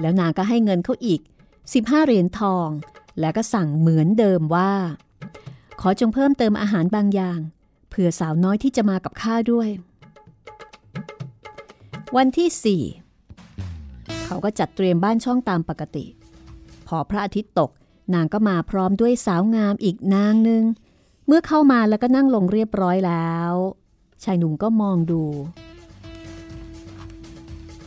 [0.00, 1.20] แล้วนางก็ให้เงินเขาอีก
[1.62, 2.68] 15 เหรียญทอง
[3.20, 4.72] แล้วก็สั่งเหมือนเดิมว่า
[5.80, 7.38] ขอจงเพิ่มเติมอาหารบางอย่าง
[7.94, 9.68] เผื่อสาวน้อยที่จะมากับข้าด้วย
[12.16, 12.82] วันที่สี่
[14.24, 16.04] เขาก็จัดเตรียมบ้านช่องตามปกติ
[16.86, 17.70] พอพระอาทิตย์ตก
[18.14, 20.62] นางก็มาพร้อมด้วยสาวงามอีกนางหนึ่ง
[21.26, 23.52] เมื่อเข้ามาแล้วก็นั่งลงเรียบร้อยแล้ว
[24.24, 25.22] ชายหนุ่มก็มองดู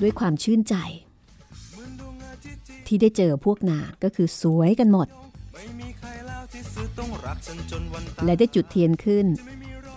[0.02, 0.76] ด้วยความชื่นใจ
[2.88, 5.08] ที่ได้เจอพวกนางก็คือสวยกันหมด
[8.26, 9.26] และได้จุดเทียนขึ้น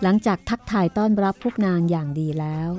[0.03, 2.71] หลังจากทักทายต้อนรับพวกนางอย่างดีแล้ว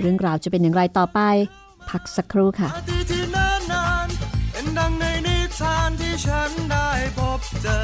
[0.00, 1.20] เรื่องราวจะเป็นอย่างไรต่อไป
[1.90, 2.68] พักสักครู่ค่ะ
[4.78, 7.80] ดังในนิทานที่ฉันได้พบเจอ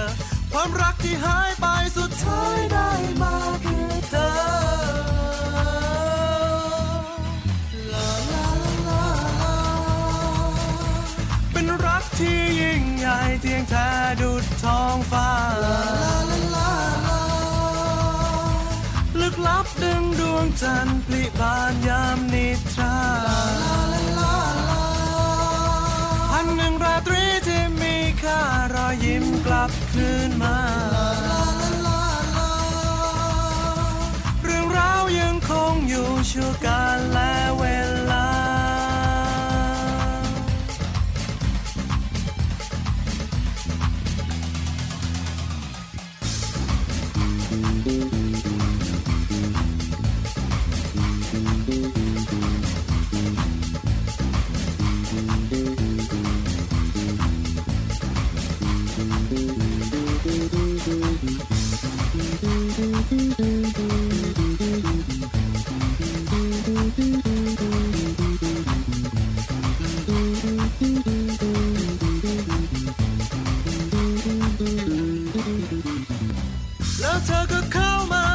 [0.53, 1.66] ความรักที่หายไป
[1.97, 2.90] สุดท้ายได้
[3.23, 4.89] มาคือเธอ
[12.20, 13.88] ที่ยิ่งใหญ่เทียงแท้
[14.20, 15.30] ดุดท้องฟ้า
[19.20, 22.96] ลึกลับดึงดวงจันทร์พลิบานยามนิทรา
[26.30, 28.40] พันหนึ่งราตรีที่มีค่า
[28.74, 30.59] รอยยิ้มกลับคืนมา
[34.42, 37.89] เรื่องราวยังคงอยู่ชั่วการและเวลา
[61.81, 78.27] แล้วเธอก็เข้ามา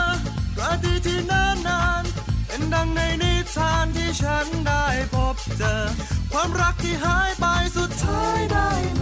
[0.60, 5.76] ราตรีที่นานนานๆเป็นดังในนิทานที่ฉันได้พบเจอ
[6.32, 7.46] ความรักที่หายไป
[7.78, 8.95] สุดท้ายได้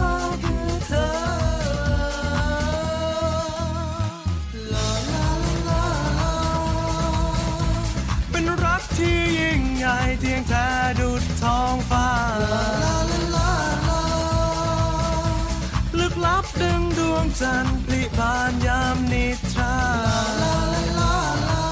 [17.40, 20.56] จันทร์พลิบานยามนิทราลาลา
[20.98, 21.16] ลา
[21.46, 21.62] ลา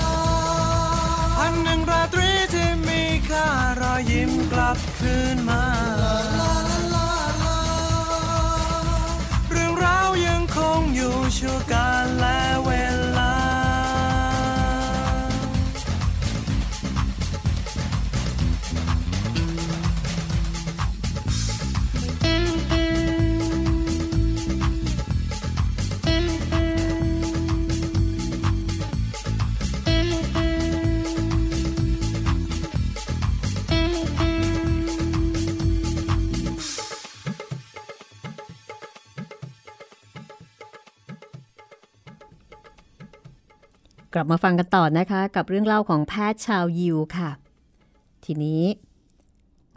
[1.36, 3.46] พันหนึ่งราตรีที่มีค่า
[3.80, 5.64] รอยยิ้มกลับคืนมา
[44.14, 47.30] กลับมาฟังกันต่อนะคะ กับเรื่องเล่าของแพทย์ชาวยิวค่ะ
[48.24, 48.62] ทีนี้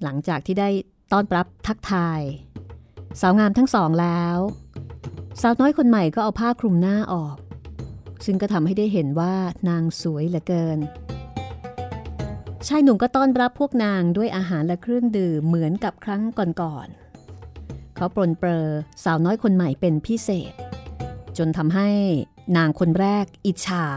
[0.04, 0.70] หลังจากที่ได้
[1.12, 2.22] ต้อนรับทักทาย
[3.22, 4.38] สาวงามทั้งสองแล้ว
[5.42, 7.38] สาวน้อยคนใหม่ก็เอาผ้าคลุมหน้าออก
[8.26, 9.36] ซึ่งก็ทำให้ได้เห็นว่า
[9.70, 10.80] นางสวยเหลือเกิน
[12.68, 18.70] ชายหนุ่มก็ต้อนรับพวกนางด้วยอาหารและเครื่องดื่มเหมือนกับครั้งก่อนๆเขาปรนเปรอ
[19.04, 20.54] สาวน้อยคนใหม่เป็นพิเศษ
[21.38, 21.90] จนทำให้
[22.56, 23.88] นางคนแรก อิจฉา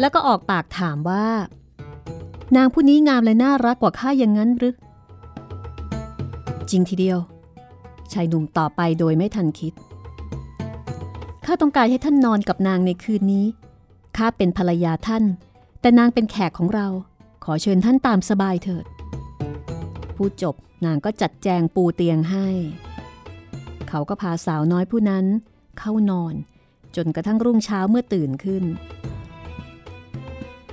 [0.00, 1.26] แล้วก็ออกปากถามว่า
[2.56, 4.74] นางผู้นี้งามและน่ารักกว่าข้าอย่างนั้นหรือ
[6.70, 7.18] จริงทีเดียว
[8.12, 9.72] ชายหนุ่มต่อไปโดยไม่ทันคิด
[11.44, 13.46] ข้าต้องการให้ท่านนอนกับนางในคืนนี้
[14.16, 15.24] ข้าเป็นภรรยาท่าน
[15.80, 16.86] แต่นางเป็นแขกของเรา
[17.44, 18.84] ขอเชิญท่านตามสบายเถิด
[20.16, 20.54] พูดจบ
[20.84, 22.46] นางก็จัดแจงปูเตียงให้
[23.88, 25.24] เขาก็พาสาวน้อยผู้นั้น
[25.78, 26.34] เข้านอน
[26.96, 28.64] จนกระทั่งรุ่งเช้าเมื่อตื่นขึ้น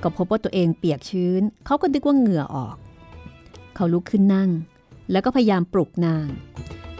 [0.04, 2.76] ก็พบว่าตัวเองเปียกชื้น เขาก็นึกว่าเหงื่อออก
[3.76, 4.50] เขาลุกขึ้นนั่ง
[5.12, 6.28] แล้วก็พยายามปลุกนาง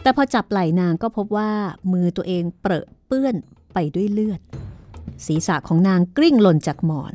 [0.02, 1.50] แต่พอจับไหล่นางก็พบว่า
[1.92, 3.34] มือตัวเองเปรอะเปื้อน
[3.74, 4.40] ไปด้วยเลือด
[5.26, 7.14] ศีรษะของนางกลิ้งหล่นจากหมอน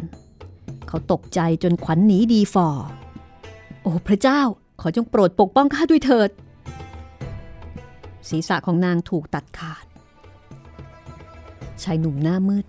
[0.87, 2.67] เขาตกใจจนขวัญหนีดีฟอ
[3.81, 4.41] โอ้พระเจ้า
[4.81, 6.29] ขอจงโปรดปกป้องข้าด้วยเถิด
[8.29, 9.85] ศีรษะของนางถูกตัดขาด
[11.83, 12.65] ชายหนุ่มหน้ามืด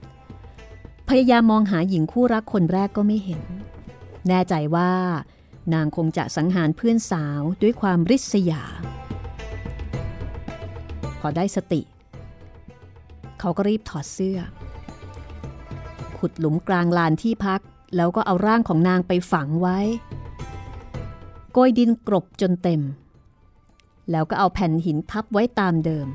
[1.09, 3.43] พยายามมองหาหญิงคู่รักคนแรกก็ไม่เห็น
[4.29, 4.93] แน่ใจว่า
[5.75, 8.63] นางคงจะสังหารเพื่อนสาวด้วยความริษยา
[11.21, 11.83] พอได้สติ
[13.41, 14.39] เขาก็รีบถอดเสื้อ
[16.19, 17.61] ขุดหลุมกลางลานที่พัก
[17.97, 19.79] แล้วก็เอาร่างของนางไปฝังไว้
[21.53, 22.81] โกยดินกรบจนเต็ม
[24.11, 26.07] แล้วก็เอาแผ่นหินทับไว้ตามเดิม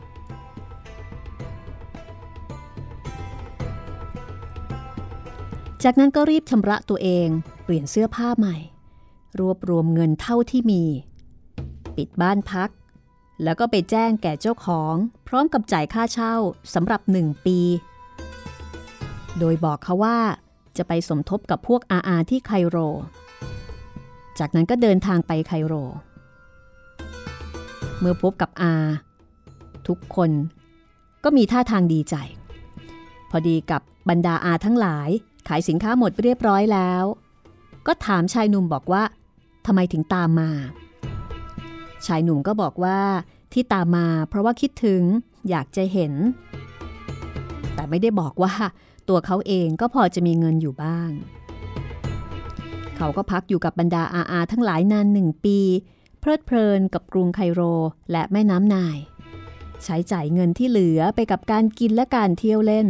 [5.88, 7.28] จากนั้นก็รีบชำระตัวเอง
[7.63, 8.58] เปลี่ยนเสื้อผ้าใหม่
[9.39, 10.84] รวบรวมเงินเท่าที่มี
[11.98, 12.69] ปิดบ้านพัก
[13.43, 14.93] แล้วก็ไปแจ้งแก่เจ้าของ
[15.28, 16.34] พร้อมกับจ่ายค่าเช่า
[16.74, 17.60] สำหรับหนึ่งปี
[19.39, 20.17] โดยบอกเขาว่า
[20.78, 22.78] จะไปสมทบกับพวกอาอาที่ไคโร
[24.39, 25.74] จากนั้นก็เดินทางไปไคโร
[28.00, 28.74] เมื่อพบกับอา
[29.88, 30.32] ทุกคน
[31.24, 32.15] ก็มีท่าทางดีใจ
[33.30, 35.12] พอดีกับบรรดาอาทั้งหลาย
[35.48, 37.04] ขายสินค้าหมดเรียบร้อยแล้ว
[37.88, 39.04] ก็ถามชายหนุ่มบอกว่า
[39.66, 40.52] ทำไมถึงตามมา
[42.06, 43.00] ชายหนุ่มก็บอกว่า
[43.54, 45.04] ที่ตามมาเพราะว่าคิดถึง
[45.50, 46.14] อยากจะเห็น
[47.76, 48.54] แต่ไม่ได้บอกว่า
[49.10, 51.10] ตัวเขาเองก็พอจะมีเงินอยู่บ้าง
[52.98, 55.60] เขาก็พักอยู่กับบรรดาอาอาทั้งหลายนานหนึ่งปี
[56.20, 57.62] เพลิดเพลินกับกรุงไคโร
[58.12, 58.98] และแม่น้ำนาย
[59.84, 62.88] ใช้จ่ายเงินที่เหลือไปกับการกินและการเที่ยวเล่น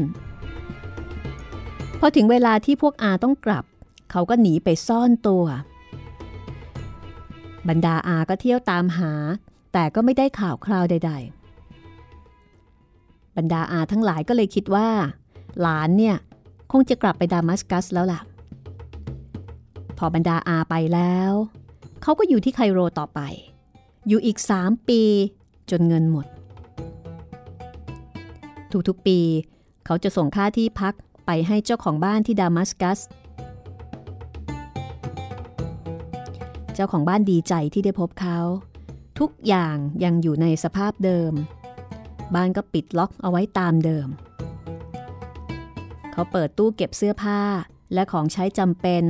[2.06, 3.66] อถึงเวลาที่พวกอาต้องกลับ
[4.12, 5.46] เขาก็หนีไปซ่อนตัว
[7.70, 9.12] บรรดาอาก็เที่ยวตามหา
[9.74, 11.12] แต่ก็ไม่ได้ข่าวคราวใด
[12.10, 14.88] ๆ บรรดาอาทั้งหลายก็เลยคิดว่า
[15.62, 16.18] หลานเนี่ย
[16.72, 18.22] คงจะกลับไปดามัสกัสแล้วล่ะ
[19.98, 21.32] พอบรรดาอาไปแล้ว
[22.02, 23.20] เขาก็อยู่ที่ไคโรต่อไป
[24.08, 25.02] อยู่อีกสามปี
[25.72, 26.26] จนเงินหมด
[28.88, 29.20] ทุกๆปี
[29.86, 30.94] เขาจะส่งค่าที่พัก
[31.26, 33.00] ไปให้เจ้าของบ้านที่ดามัสกัส
[36.74, 38.40] เจ้าของบ้านดีใจที่ได้พบเขา
[39.20, 41.34] ทุกอย่างยังอยู่ในสภาพเดิม
[42.36, 44.08] บ้านก็ปิดล็อกเอาไว้ตามเดิม
[46.12, 47.42] เขาเปิดตู้เก็บเสื้อผ้า
[47.94, 49.04] และของใช้จำเป็น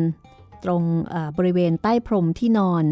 [0.63, 0.81] ตรง
[1.37, 2.83] บริเวณใต้พรมที่นอน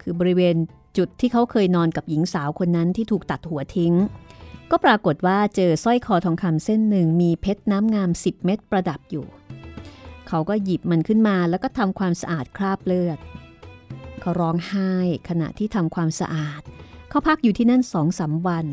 [0.00, 0.56] คือบริเวณ
[0.96, 3.94] จุดที่เขาเคยนอนกับหญิงสาวคนนั้นที่ถูกตัดหัวทิ้ง
[4.70, 9.26] ก็ปรากฏว่าเจอสร้อยคอทองคำเส้นหนึ่งมีเพชรน้ำงาม 10 เม็ดประดับอยู่
[10.28, 13.18] เขาก็หยิบมันขึ้นมาแล้วก็ทำความสะอาดคราบเลือด
[14.20, 14.92] เขาร้องไห้
[15.28, 16.62] ขณะที่ทำความสะอาด
[17.08, 18.66] เขาพักอยู่ที่นั่นสองสาวัน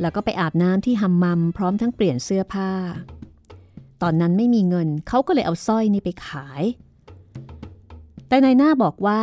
[0.00, 2.70] แล้วก็ไปอาบน้ำที่ฮัมมัมพร้อมทั้งเปลี่ยนเสื้อผ้า
[4.02, 6.62] ตอนนั้นไม่มีเงินเขาก็เลยเอาสร้อยนี้ไปขาย
[8.28, 9.20] แต่นายหน้าบอกว่า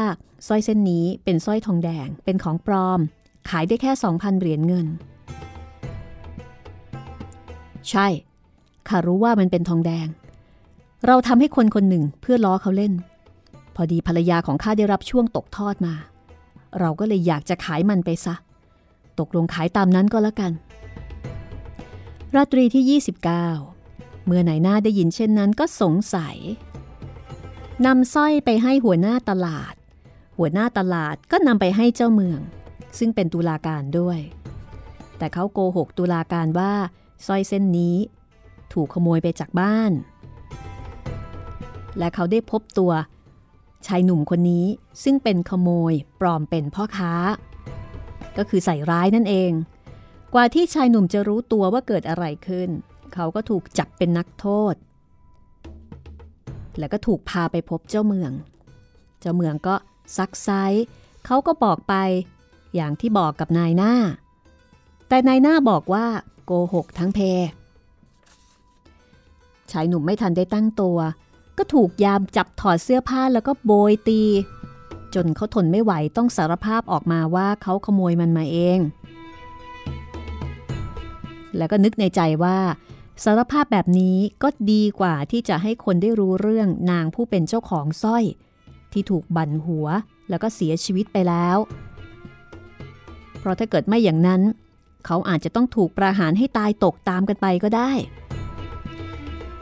[0.48, 3.00] สร้อยเส้นนี้เป็นสร้อยทองแดงเป็นของปลอม
[3.50, 4.88] ขายได้แค่ 2,000 เหรียญเงิน
[7.92, 8.08] ใช่
[8.88, 10.08] ข้ารู้ว่ามันเป็นทองแดง
[11.08, 12.94] เราทำให้คนคนหนึ่งเพื่อล้อเขาเล่น
[13.76, 15.94] พอดีภรรยาของข้าได้รับช่วงตกทอดมา
[16.80, 18.36] เราก็เลยอยากจะขายมันไปซะ
[19.20, 20.52] ตกลงขายตามนั้นก็แล้วกัน
[22.36, 23.02] ราตรีที่
[23.72, 26.36] 29 เมื่อไหนหน้าได้ยินเช่นนั้นก็สงสัย
[27.86, 29.76] นำสร้อยไปให้หัวหน้าตลาด
[30.38, 32.40] หัวหน้าตลาดก็นำไปให้เจ้าเมือง
[32.98, 34.20] ซึ่งเป็นตุลาการด้วย
[35.18, 36.74] แต่เขาโกหกตุลาการว่า
[37.28, 37.96] สร้อยเส้นนี้
[38.74, 39.92] ถูกขโมยไปจากบ้าน
[41.98, 42.92] และเขาได้พบตัว
[43.88, 44.66] ชายหนุ่มคนนี้
[45.04, 47.14] ซึ่งเป็นขโมยปลอมเป็นพ่อค้า
[48.38, 49.52] ก็คือใส่ร้ายนั่นเอง
[50.34, 52.70] กว่าที่ชายหนุ่มจะรู้ตัวว่าเกิดอะไรขึ้น
[53.14, 54.76] เขาก็ถูกจับเป็นนักโทษ
[56.80, 58.32] แล้วก็ถูกพาไปพบเจ้าเมือง
[59.20, 59.76] เจ้าเมืองก็
[60.18, 60.50] ซักไซ
[61.26, 61.94] เขาก็บอกไป
[62.76, 63.94] อย่างที่บอกกับนายหน้า
[65.08, 66.06] แต่นายหน้าบอกว่า
[66.46, 67.20] โกหกทั้งเพ
[69.72, 70.98] ชายหนุ่มไม่ทันได้ตั้งตัว
[71.58, 74.22] ก็ถูกยามจับถอดเสื้อผ้าแล้วก็โบยตี
[75.16, 78.80] จนเขาทนไม่ไหวต้องสารภาพออกมาว่าเขาขโมยมันมาเอง
[81.58, 82.58] แล้วก็นึกในใจว่า
[83.24, 88.24] สารภาพแบบนี้ก็ดีกว่าที่จะให้คนได้รู้เรื่องนางผู้เป็นเจ้าของสร้อย
[88.94, 89.88] ที่ถูกบั่นหัว
[90.30, 91.58] แล้วก็เสียชีวิตไปแล้ว
[93.40, 94.42] เพราะถ้าเกิดไม่อย่างนั้น
[95.06, 97.92] เขาอาจจะต้องถูกประหารให้ตายตกตามกันไปก็ได้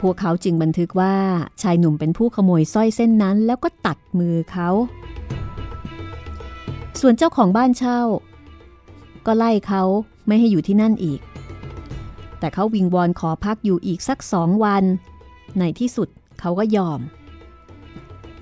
[0.00, 1.16] พวกเขาจึงบันทึกว่า
[1.62, 4.68] ชายหนุ่มเป็นผู้ขโมยสร้อยเส้นนั้น แล้วก็ตัดมือเขา
[7.00, 8.00] ส่วนเจ้าของบ้านเช่า
[9.26, 9.82] ก็ไล่เขา
[10.26, 11.20] ไม่ให้อยู่ที่นั่นอีก
[12.38, 14.84] แต่เขาวิงวอนขอพักอยู่อีกสักสองวัน
[15.58, 16.08] ในที่สุด
[16.40, 17.00] เขาก็ยอม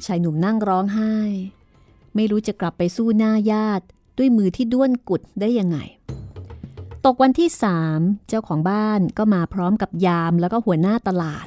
[0.05, 1.15] ชายหนุ่มนั่งร้องไห้
[2.15, 3.85] ไม่รู้จะกลับไปสู้หน้าญาติ
[4.19, 5.79] ด้วยมือที่ด้วนกุดได้ยังไง
[7.07, 11.47] ตกวันที่สามเจ้าของบ้านก็มาพร้อมกับยามแล้วก็หัวหน้าตลาด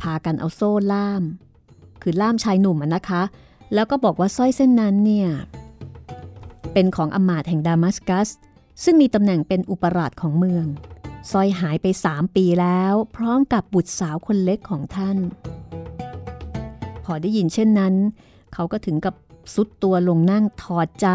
[0.00, 1.22] พากันเอาโซ่ล่าม
[2.02, 3.22] คือล่ามชายหนุ่มนะคะ
[3.74, 5.28] แล้วก็บอกว่าสร้อยเส้นนั้นเนี่ย
[6.72, 8.28] เป็นของอมาตแห่งดามัสกัส
[8.84, 10.66] ซึ่งมีตำแหน่งเป็นอุปราชของเมือง
[11.30, 15.16] สร้อยหายไปสามปีแล้ว พร้อมกับบุตรสาวคนเล็กของท่าน
[17.04, 17.94] พอได้ยินเช่นนั้น
[18.54, 19.14] เขาก็ถึงกับ
[19.54, 21.08] สุดตัวลงนั่งถอดใจ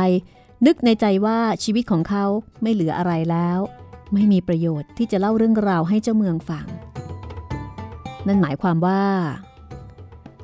[0.65, 2.25] นึกในใจว่าชีวิตของเขา
[2.61, 3.59] ไม่เหลืออะไรแล้ว
[4.13, 6.65] ไม่มีประโยชน์ที่จะเล่าเรื่องราวให้เจ้าเมืองฟัง
[8.27, 9.01] นั่นหมายความว่า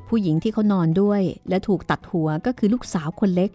[0.08, 3.52] ผู้หญิงที่เขานอนด้วยและถูกตัดหัวก็คือลูกสาวคนเล็ก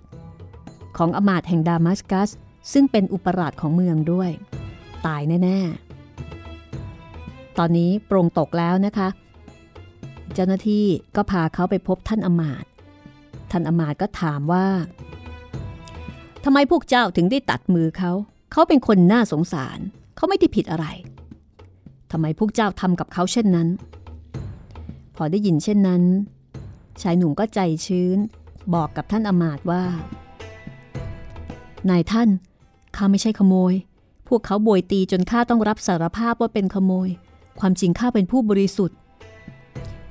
[0.96, 2.31] ของอมาตแห่งดามัสกัส
[2.72, 4.31] ซึ่งเป็นอุปราชของเมืองด้วย
[5.07, 9.09] ตายแน่ๆ ตอนนี้โปร่งตกแล้วนะคะ
[10.35, 10.85] เจ้าหน้าที่
[11.16, 12.64] ก็พาเขาไปพบท่านอมาต
[13.51, 14.66] ท่านอมาตก็ถามว่า
[16.44, 18.12] ทำไมพวกเจ้าถึงได้ตัดมือเขา
[18.52, 19.78] เขาเป็นคนน่าสงสาร
[20.16, 20.87] เขาไม่ได้ผิดอะไร
[22.11, 23.68] ทำไมพวกเจ้าทำกับเขาเช่นนั้น
[25.16, 26.02] พอได้ยินเช่นนั้น
[27.02, 28.18] ชายหนุ่มก็ใจชื้น
[28.74, 29.83] บอกกับท่านอมาต์ว่า
[31.90, 32.28] นายท่าน
[32.96, 33.74] ข้าไม่ใช่ขโมย
[34.28, 37.09] พวกเขาโบยตีจนข้าต้องรับสารภาพว่าเป็นขโมย
[37.61, 38.98] ความจริงข้าเป็นผู้บริสุทธิ์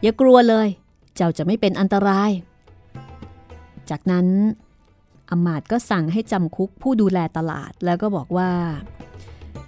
[0.02, 0.68] อย่ากลัวเลย
[1.16, 2.32] เจ้าจะไม่เป็นอันตราย
[3.90, 4.28] จากนั้น
[5.32, 8.52] อมาตก็สั่งให้จำคุกผู้ดูแลตลาดแล้วก็บอกว่า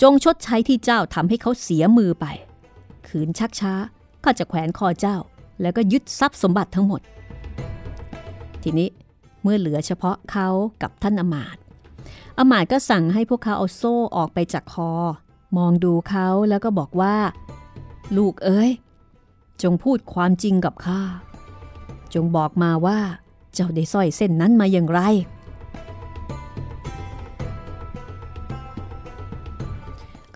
[0.01, 2.26] จงชดใช้ที่เจ้าทำให้เขาเสียมือไป
[3.07, 3.74] ขืนชักช้า
[4.24, 5.18] ก็จะแขวนคอเจ้า
[5.61, 7.01] แล้วก็ยึดทรัพย์สมบัติทั้งหมด
[8.64, 8.89] ทีนี้
[9.41, 10.47] เมื่อเหลือเฉพาะเขา
[10.82, 11.57] กับท่านอมาต
[12.38, 14.91] อมาตก็สั่งให้พวกเขาเอาโซ่ออกไปจากคอ
[15.57, 17.16] มองดูเขาแล้วก็บอกว่า
[18.18, 18.72] ลูกเอ้ย
[19.64, 21.01] จงพูดความจริงกับข้า
[22.14, 22.99] จงบอกมาว่า
[23.53, 25.01] เจ้าได้สร้อยเส้นนั้นมาอย่างไร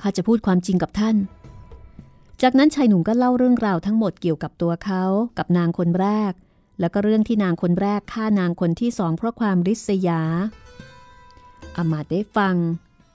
[0.02, 1.16] ข้าจะพูดความจริงกับท่าน
[2.42, 5.04] จากนั้นชายหนุ่มก็เล่าเรื่องราวทั้งหมดเกี่ยวกับตัวเขา
[5.38, 6.32] กับนางคนแรก
[6.80, 10.22] แล้วก็เรื่องที่นางคนแรกฆ่านางคนที่สองเพราะความริษยา
[11.78, 12.56] อามาตย์ได้ฟัง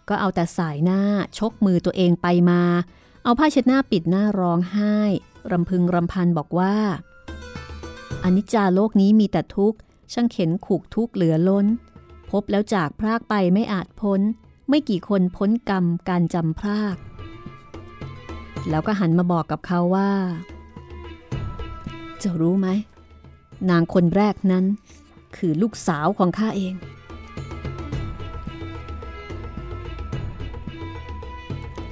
[0.08, 1.00] ก็เอาแต่สายหน้า
[1.38, 2.62] ชกมือตัวเองไปมา
[3.24, 4.96] เอาผ้าเช็ดหน้าปิดหน้าร้องไห้
[5.50, 6.76] รำพึงรำพันบอกว่า
[8.24, 9.78] อนิจจาโลกนี้มีแต่ทุกข์
[10.12, 11.66] ช่างเข็นขูกทุกข์เหลือล้น
[12.30, 14.20] พบแล้วจากพรากไปไม่อาจพ้น
[14.74, 16.96] ไม่กี่คนพ้นกรรมการจำพราก
[18.70, 20.10] แล้วก็หันมาบอกกับเขาว่า
[22.22, 22.68] จะรู้ไหม
[23.70, 24.64] นางคนแรกนั้น
[25.36, 26.74] คือลูกสาวของข้าเอง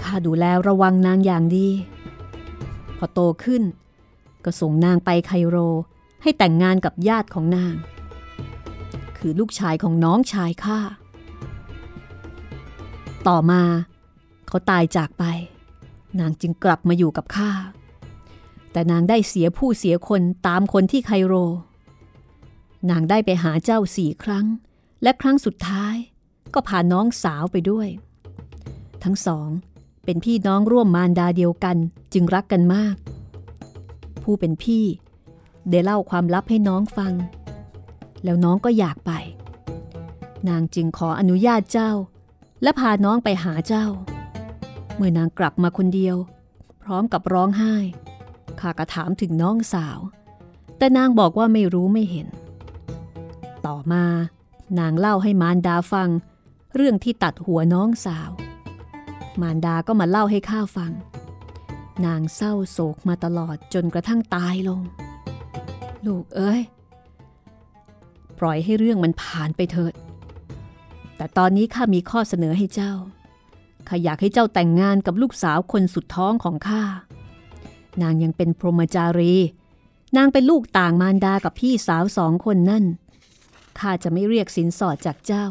[0.03, 1.68] ข้าดูแลระวังนางอย่างดี
[2.99, 3.62] พอโตขึ้น
[4.45, 5.57] ก็ส่งนางไปไคโร
[6.22, 7.74] ให้แต่งงานกับญาติของนาง
[9.18, 10.81] คือลูกชายของน้องชายข้า
[13.28, 13.62] ต่อมา
[14.46, 15.24] เขาตายจากไป
[16.20, 17.50] นางจึงกลับมาอยู่กับข้า
[18.72, 21.34] แต่นางได้เสียผู้เสียคนตามคนที่ไคโร
[22.90, 24.46] นางได้ไปหาเจ้าสี่ครั้ง
[25.02, 25.94] และครั้งสุดท้าย
[26.54, 27.88] ก็พาน้องสาวไปด้วย
[29.04, 29.48] ทั้งสอง
[30.04, 31.76] เป็นพี่น้องร่วมมารดาเดียวกัน
[32.12, 32.94] จึงรักกันมาก
[34.22, 34.84] ผู้เป็นพี่
[35.70, 37.12] ได้เล่าความลับให้น้องฟัง
[38.24, 39.12] แล้วน้องก็อยากไป
[40.48, 41.90] นางจึงขออนุญาตเจ้า
[42.62, 43.86] และพาน้องไปหาเจ้า
[44.96, 46.16] เมื่อนางกลับมาคนเดียว
[46.82, 47.74] พร้อมกับร้องไห้
[48.61, 49.98] ข้าก็ถามถึงน้องสาว
[50.78, 52.28] แต่นางบอกว่าไม่รู้ไม่เห็น
[53.66, 54.04] ต่อมา
[54.78, 56.08] นางเล่าให้มารดาฟัง
[56.74, 58.30] เรื่องที่ตัดหัวน้องสาว
[59.40, 60.92] มารดาก็มาเล่าให้ข้าฟัง
[62.06, 64.80] นางเศร้าโศกมาตลอดจนกระทั่งตายลง
[66.06, 66.61] ลูกเอ้ย
[68.38, 69.94] ปล่อยให้เรื่องมันผ่านไปเถิด
[71.20, 72.92] แต่ตอนนี้ข้ามีข้อเสนอให้เจ้า
[73.88, 76.84] ข้าอยากให้เจ้าแต่งงานกับลูกสาวคนสุดท้องของข้า
[78.02, 79.34] นางยังเป็นพรหมจารี
[80.16, 82.84] นางเป็นลูกต่างมารดากับพี่สาวสองคนนั่น
[83.78, 85.46] ข้าจะไม่เรียกสินสอดจากเจ้า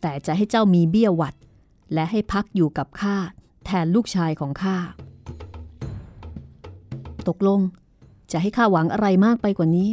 [0.00, 1.34] แต่จะให้เจ้ามีเบี้ยวัด
[1.94, 3.16] และให้พักอยู่กับข้า
[3.64, 4.76] แทนลูกชายของข้า
[7.28, 7.60] ตกลง
[8.32, 9.90] จะให้ข้าหวังอะไรมากไปกว่านี้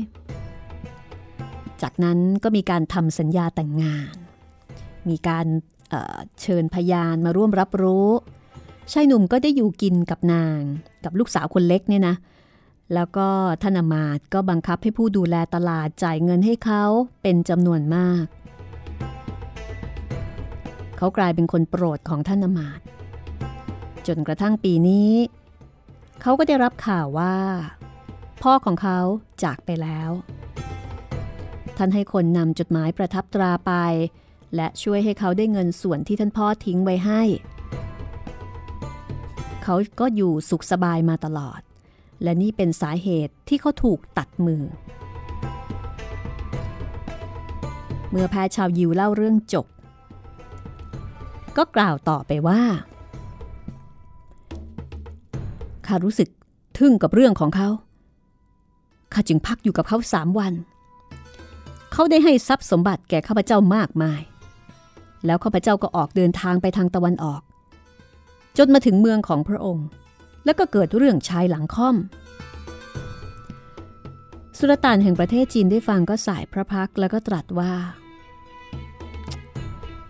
[1.81, 4.26] จากนั้นก็มีการทำสัญญาแต่งงาน
[5.09, 5.45] มีการ
[5.89, 8.09] เเชิญพยานมาร่วมรับรู้
[8.93, 10.59] ชายหนุ่มก็ได้อยู่กินกับนาง
[11.03, 12.15] กับลูกสาวคนเล็กเนี่ยนะ
[12.93, 13.27] แล้วก็
[13.61, 16.83] ท่านอมาตย์ก็บังคับให้ผู้ดูแลตลาดจ่ายเงินให้เขา
[17.21, 18.25] เป็นจำนวนมาก
[20.97, 22.85] เขากลายเป็นคนโปรดของท่านอมาตย์
[24.07, 25.11] จนกระทั่งปีนี้
[26.21, 27.35] เขาก็ได้รับข่าวว่า
[28.43, 28.99] พ่อของเขา
[29.43, 30.09] จากไปแล้ว
[31.77, 33.73] ท่านให้คนนำจดหมายประทับตราไป
[34.55, 37.21] และช่วยให้เขาได้เงินส่วนที่ท่านพ่อทิ้งไว้ให้
[39.63, 41.61] เขาก็อยู่สุขสบายมาตลอด
[42.23, 44.63] และนี่เป็นสาเหตุที่เขาถูกตัดมือ
[48.09, 49.65] เมื่อแพทย์ชาวยิวเล่าเรื่องจบ
[51.57, 52.61] ก็กล่าวต่อไปว่า
[55.85, 56.29] ข้ารู้สึก
[56.77, 57.69] ทึ่งกับเรื่องของเขา
[59.13, 60.53] ข้าจึงพักอยู่กับเขาสามวัน
[61.93, 64.21] เขาได้ให้ทรัพย์สมบัติแก่ข้าพเจ้ามากมาย
[65.26, 67.41] แล้วข้าพเจ้าก็ออกเดินทางไปทางตะวันออก
[68.57, 69.88] จนมาถึงเมืองของพระองค์
[70.45, 71.95] แล้วก็เกิดเรื่องชายหลังค่อม
[74.57, 77.74] สุลต่านแห่งประเทศจีนได้ฟังก็สายพระพักแล้วก็ตรัสว่า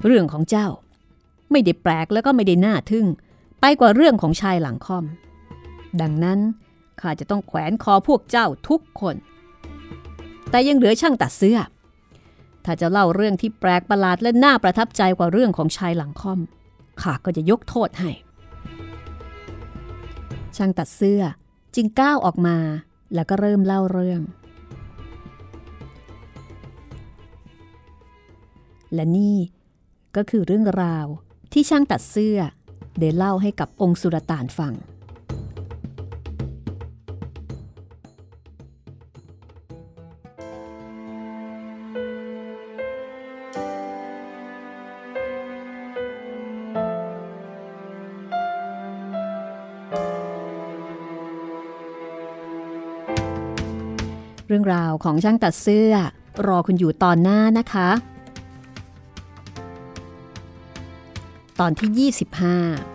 [0.05, 0.68] เรื่องของเจ้า
[1.51, 3.05] ไม่ได้แปลกแล้วก็ไม่ได้น่าทึ่ง
[3.62, 5.05] ไปกว่าเรื่องของชายหลังค่อม
[6.01, 6.39] ดังนั้น
[7.01, 9.16] ข้าจะต้องแขวนคอพวกเจ้าทุกคน
[10.49, 11.58] แต่ยังเหลือช่างตัดเสื้อ
[12.70, 16.39] ถ้าจะเล่าเรื่องที่แปลกประหลาดและน่าประทับใจกว่าเรื่องของชายหลังค่อม
[17.01, 18.11] ข้าก็จะยกโทษให้
[20.57, 21.22] ช่างตัดเสื้อ
[21.76, 22.57] จึงก้าวออกมา
[23.15, 24.22] แล้วก็เริ่มเล่าเรื่อง
[28.93, 29.38] และนี่
[30.15, 31.05] ก็คือเรื่องราว
[31.53, 32.38] ที่ช่างตัดเสื้อ
[32.99, 34.74] ได้เล่าให้กับองค์สุรต่านฟัง
[54.57, 55.93] เรื่องราวของช่างตัดเสื้อ
[56.47, 57.89] รอคุณอยู่ตอนหน้านะคะ
[61.60, 62.12] ตอนที่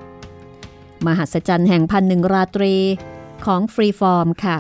[0.08, 2.74] 25 มหัศจรรย์แห่งพันหนึ่งราตรี
[3.46, 4.56] ของฟรีฟอร์มค่ะ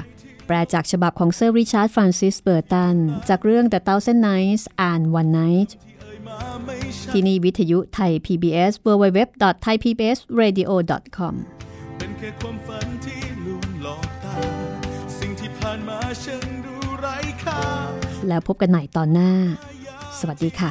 [0.46, 2.96] แปลจากฉบับของเซอร์ริชาร์ดฟรานซิสเบอร์ตัน
[3.28, 5.70] จากเรื่อง The Thousand Nights and One Night
[7.12, 11.34] ที่นี่วิทยุไทย PBS www.thaipbsradio.com
[11.98, 14.34] เป็นแค่ความฝันที่ลวงหลอกตา
[15.18, 16.71] สิ่งที่ผ่านมาฉันดูไร้
[18.28, 19.30] แล้วพบกันใหม่ตอนหน้า
[20.18, 20.70] สวัสดีค่ะ